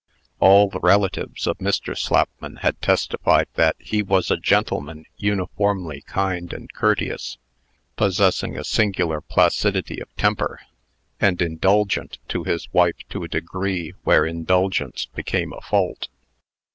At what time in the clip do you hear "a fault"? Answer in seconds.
15.53-16.07